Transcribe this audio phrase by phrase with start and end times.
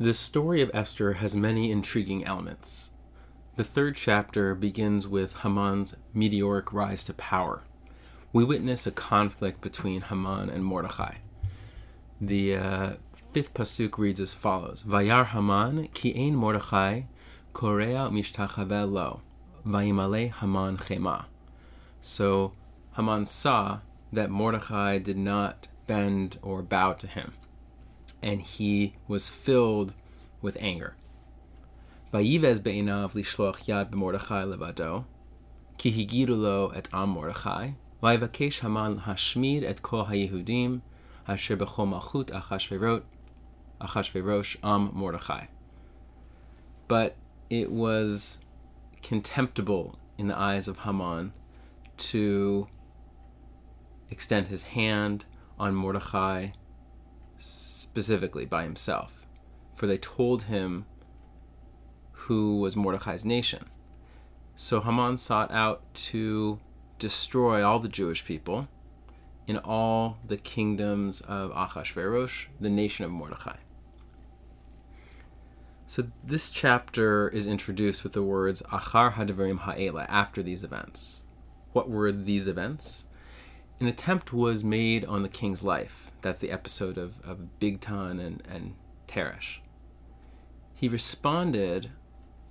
[0.00, 2.92] The story of Esther has many intriguing elements.
[3.56, 7.64] The third chapter begins with Haman's meteoric rise to power.
[8.32, 11.16] We witness a conflict between Haman and Mordechai.
[12.20, 12.92] The uh,
[13.32, 17.02] fifth pasuk reads as follows: Vayar Haman ki ein Mordechai
[17.52, 19.22] korea mishtachave lo,
[19.66, 21.24] vayimale Haman chema.
[22.00, 22.52] So
[22.92, 23.80] Haman saw
[24.12, 27.32] that Mordechai did not bend or bow to him
[28.22, 29.92] and he was filled
[30.40, 30.94] with anger.
[32.12, 35.04] Vayivez be'inav lishloch yad b'mordechai levado,
[35.76, 40.80] ki higiru lo et am Mordechai, vayivakesh Haman hashmid et kol hayehudim,
[41.26, 43.02] asher b'chol malchut achashverot,
[43.80, 45.46] achashverosh am Mordechai.
[46.86, 47.16] But
[47.50, 48.40] it was
[49.02, 51.32] contemptible in the eyes of Haman
[51.98, 52.68] to
[54.10, 55.24] extend his hand
[55.58, 56.48] on Mordechai
[57.38, 59.26] specifically by himself,
[59.74, 60.86] for they told him
[62.12, 63.66] who was Mordecai's nation.
[64.54, 66.58] So Haman sought out to
[66.98, 68.68] destroy all the Jewish people
[69.46, 73.56] in all the kingdoms of Achashverosh, the nation of Mordecai.
[75.86, 81.24] So this chapter is introduced with the words Achar Hadvarim Ha'ela, after these events.
[81.72, 83.06] What were these events?
[83.80, 86.10] An attempt was made on the king's life.
[86.20, 88.74] That's the episode of, of Bigtan and, and
[89.06, 89.58] Teresh.
[90.74, 91.90] He responded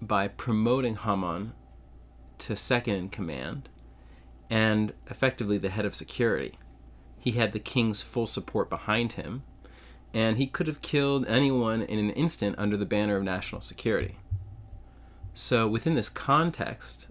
[0.00, 1.52] by promoting Haman
[2.38, 3.68] to second in command
[4.48, 6.54] and effectively the head of security.
[7.18, 9.42] He had the king's full support behind him,
[10.14, 14.16] and he could have killed anyone in an instant under the banner of national security.
[15.34, 17.08] So, within this context,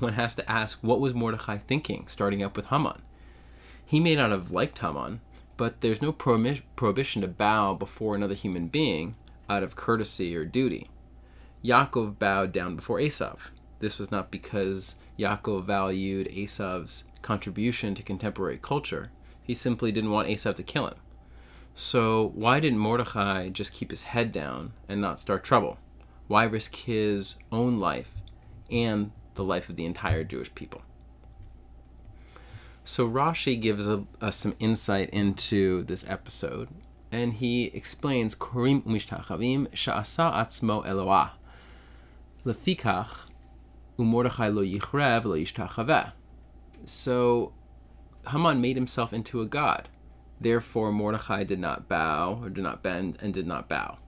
[0.00, 3.02] one has to ask what was Mordecai thinking starting up with Haman?
[3.84, 5.20] He may not have liked Haman,
[5.56, 9.16] but there's no prohibition to bow before another human being
[9.48, 10.88] out of courtesy or duty.
[11.64, 13.48] Yaakov bowed down before Esav.
[13.80, 19.10] This was not because Yaakov valued Esav's contribution to contemporary culture.
[19.42, 20.96] He simply didn't want Esav to kill him.
[21.74, 25.78] So, why didn't Mordecai just keep his head down and not start trouble?
[26.26, 28.12] Why risk his own life
[28.70, 30.82] and the life of the entire Jewish people.
[32.84, 36.68] So Rashi gives us some insight into this episode,
[37.12, 41.30] and he explains Korim umishtachavim sha'asa atzmo Eloah
[42.44, 43.28] lefikach
[43.98, 46.12] umordechai lo yichrev lo.
[46.84, 47.52] So
[48.28, 49.88] Haman made himself into a god.
[50.40, 53.98] Therefore, Mordechai did not bow, or did not bend, and did not bow.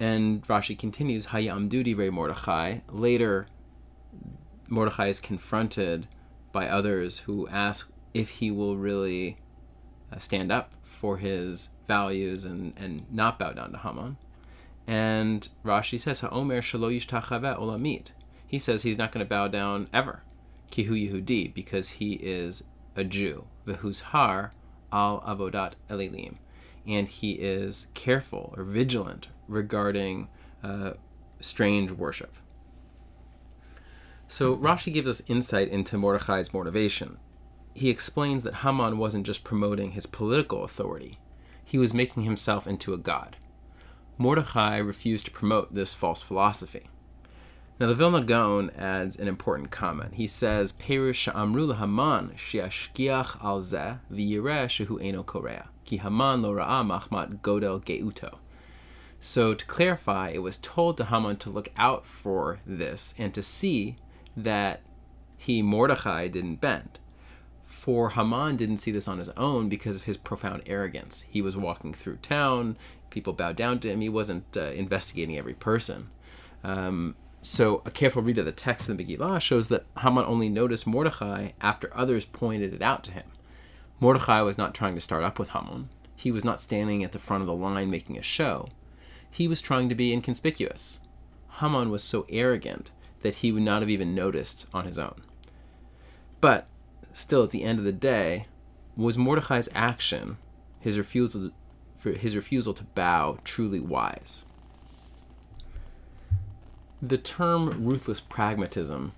[0.00, 2.78] And Rashi continues, Hayam Dudi Re Mordechai.
[2.88, 3.46] Later,
[4.68, 6.06] Mordecai is confronted
[6.52, 9.38] by others who ask if he will really
[10.12, 14.16] uh, stand up for his values and, and not bow down to Haman.
[14.86, 16.90] And Rashi says, Ha'omer shalo
[17.58, 18.10] olamit.
[18.46, 20.22] He says he's not going to bow down ever.
[20.70, 22.64] Kihu Yehudi, because he is
[22.96, 23.44] a Jew.
[23.66, 24.50] Vehuzhar
[24.92, 26.36] al avodat elilim.
[26.86, 30.28] And he is careful or vigilant regarding
[30.62, 30.92] uh,
[31.40, 32.34] strange worship.
[34.30, 37.16] So Rashi gives us insight into Mordechai's motivation.
[37.72, 41.18] He explains that Haman wasn't just promoting his political authority,
[41.64, 43.36] he was making himself into a god.
[44.18, 46.88] Mordechai refused to promote this false philosophy.
[47.80, 50.14] Now, the Vilna Gaon adds an important comment.
[50.14, 55.22] He says, Perish amru Haman shiashkiach al zeh v'yireh eno
[55.84, 58.38] ki Haman lo ra'a machmat godel geuto.
[59.20, 63.42] So, to clarify, it was told to Haman to look out for this and to
[63.42, 63.96] see
[64.44, 64.80] that
[65.36, 66.98] he, Mordecai, didn't bend.
[67.64, 71.24] For Haman didn't see this on his own because of his profound arrogance.
[71.28, 72.76] He was walking through town,
[73.10, 76.10] people bowed down to him, he wasn't uh, investigating every person.
[76.64, 80.48] Um, so a careful read of the text in the Megillah shows that Haman only
[80.48, 83.26] noticed Mordecai after others pointed it out to him.
[84.00, 85.88] Mordecai was not trying to start up with Haman.
[86.16, 88.68] He was not standing at the front of the line making a show.
[89.30, 91.00] He was trying to be inconspicuous.
[91.60, 92.90] Haman was so arrogant
[93.22, 95.22] that he would not have even noticed on his own.
[96.40, 96.66] But
[97.12, 98.46] still, at the end of the day,
[98.96, 100.38] was Mordecai's action,
[100.80, 101.50] his refusal,
[101.96, 104.44] for his refusal to bow, truly wise?
[107.00, 109.12] The term ruthless pragmatism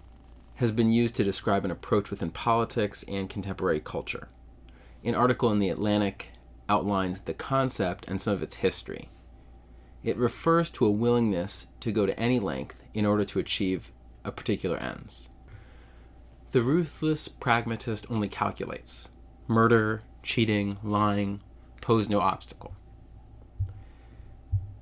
[0.56, 4.28] has been used to describe an approach within politics and contemporary culture.
[5.02, 6.28] An article in The Atlantic
[6.68, 9.08] outlines the concept and some of its history.
[10.02, 13.92] It refers to a willingness to go to any length in order to achieve
[14.24, 15.28] a particular ends.
[16.52, 19.10] The ruthless pragmatist only calculates.
[19.46, 21.42] Murder, cheating, lying
[21.80, 22.72] pose no obstacle.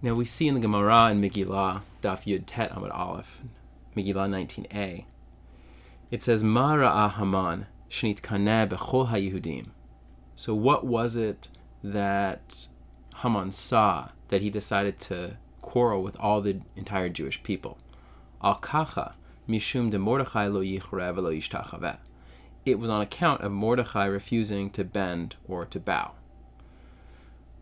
[0.01, 3.43] Now we see in the Gemara in Megillah, Daf Yud Tet Amud Aleph,
[3.97, 5.05] Megillah 19a,
[6.11, 9.69] it says, Ma ra'ah Haman shnit kaneh bechol ha-Yehudim.
[10.37, 11.49] So what was it
[11.83, 12.69] that
[13.17, 17.79] Haman saw that he decided to quarrel with all the entire Jewish people?
[18.43, 19.15] Al kacha
[19.49, 21.99] mishum de Mordechai lo yichrev lo yishtachaveh.
[22.65, 26.13] It was on account of Mordechai refusing to bend or to bow.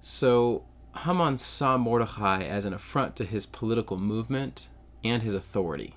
[0.00, 0.64] So
[1.04, 4.68] Haman saw Mordechai as an affront to his political movement
[5.04, 5.94] and his authority.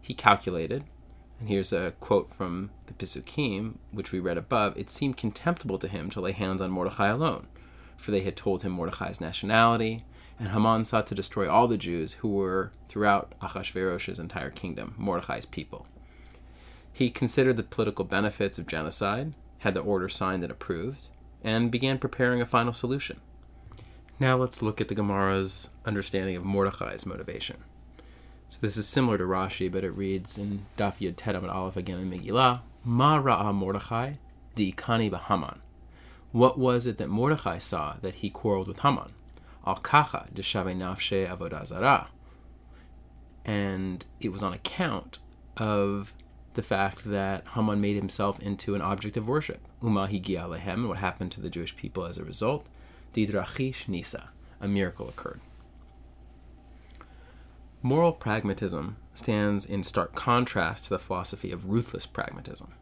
[0.00, 0.84] He calculated,
[1.38, 5.88] and here's a quote from the Pisukim, which we read above it seemed contemptible to
[5.88, 7.46] him to lay hands on Mordechai alone,
[8.00, 10.04] for they had told him Mordechai's nationality,
[10.38, 15.44] and Haman sought to destroy all the Jews who were throughout Achashverosh's entire kingdom, Mordechai's
[15.44, 15.86] people.
[16.92, 21.08] He considered the political benefits of genocide, had the order signed and approved,
[21.44, 23.20] and began preparing a final solution.
[24.18, 27.58] Now let's look at the Gemara's understanding of Mordechai's motivation.
[28.48, 32.00] So this is similar to Rashi, but it reads in Daf Yud Tet Aleph again
[32.00, 34.14] in Megillah, Ma Ra'a Mordechai
[34.54, 35.60] di Kani Haman.
[36.32, 39.12] What was it that Mordechai saw that he quarreled with Haman?
[39.66, 42.06] Al Kacha de Shave Nafshe Avodazara.
[43.44, 45.18] And it was on account
[45.56, 46.14] of
[46.54, 49.66] the fact that Haman made himself into an object of worship.
[49.82, 52.66] Uma Higia Lehem, what happened to the Jewish people as a result.
[53.12, 54.30] Didrachish Nisa,
[54.60, 55.40] a miracle occurred.
[57.82, 62.72] Moral pragmatism stands in stark contrast to the philosophy of ruthless pragmatism.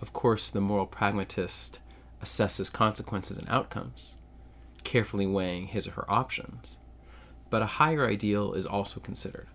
[0.00, 1.78] Of course, the moral pragmatist
[2.22, 4.16] assesses consequences and outcomes,
[4.84, 6.78] carefully weighing his or her options,
[7.50, 9.48] but a higher ideal is also considered.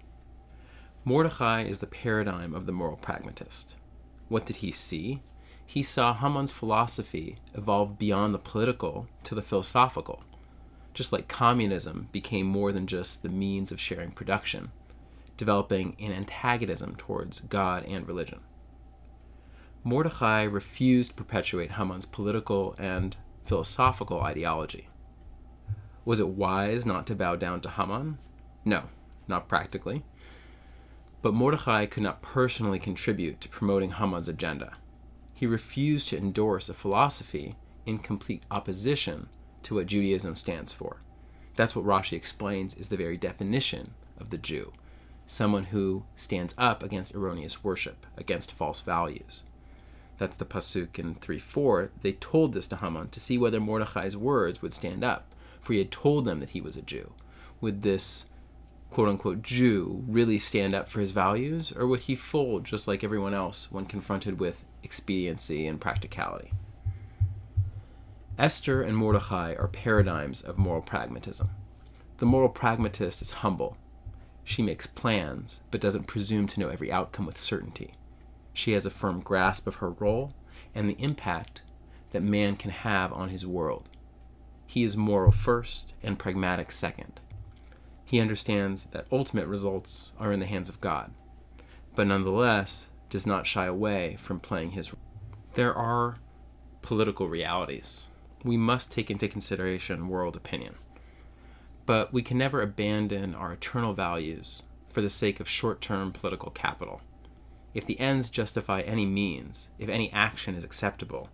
[1.04, 3.76] Mordechai is the paradigm of the moral pragmatist.
[4.30, 5.22] What did he see?
[5.72, 10.22] he saw Haman's philosophy evolve beyond the political to the philosophical,
[10.94, 14.74] just like communism became more than just the means of sharing production,
[15.38, 18.42] developing an antagonism towards God and religion.
[19.84, 24.88] Mordechai refused to perpetuate Haman's political and philosophical ideology.
[26.06, 28.18] Was it wise not to bow down to Haman?
[28.66, 28.84] No,
[29.28, 30.04] not practically.
[31.22, 34.78] But Mordechai could not personally contribute to promoting Haman's agenda
[35.42, 37.56] he refused to endorse a philosophy
[37.88, 39.28] in complete opposition
[39.64, 40.98] to what Judaism stands for.
[41.56, 44.72] That's what Rashi explains is the very definition of the Jew
[45.26, 49.46] someone who stands up against erroneous worship, against false values.
[50.22, 51.90] That's the Pasuk in 3 4.
[52.04, 55.80] They told this to Haman to see whether Mordechai's words would stand up, for he
[55.80, 57.14] had told them that he was a Jew.
[57.60, 58.28] Would this
[58.92, 63.04] quote unquote Jew really stand up for his values, or would he fold just like
[63.04, 66.54] everyone else when confronted with expediency and practicality?
[68.38, 71.50] Esther and Mordecai are paradigms of moral pragmatism.
[72.20, 73.76] The moral pragmatist is humble.
[74.44, 77.96] She makes plans, but doesn't presume to know every outcome with certainty.
[78.54, 80.34] She has a firm grasp of her role
[80.76, 81.62] and the impact
[82.12, 83.90] that man can have on his world.
[84.66, 87.20] He is moral first and pragmatic second.
[88.06, 91.12] He understands that ultimate results are in the hands of God,
[91.96, 95.02] but nonetheless does not shy away from playing his role.
[95.54, 96.18] There are
[96.82, 98.08] political realities.
[98.44, 100.76] We must take into consideration world opinion.
[101.86, 106.52] But we can never abandon our eternal values for the sake of short term political
[106.52, 107.02] capital.
[107.74, 111.30] If the ends justify any means, if any action is acceptable,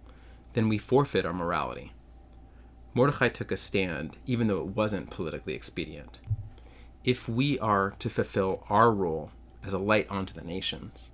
[0.53, 1.93] then we forfeit our morality.
[2.93, 6.19] Mordecai took a stand, even though it wasn't politically expedient
[7.07, 9.31] if we are to fulfill our role
[9.63, 11.13] as a light unto the nations,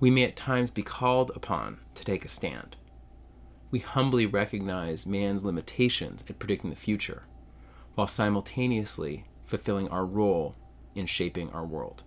[0.00, 2.74] we may at times be called upon to take a stand.
[3.70, 7.22] We humbly recognize man's limitations at predicting the future,
[7.94, 10.56] while simultaneously fulfilling our role
[10.96, 12.02] in shaping our world.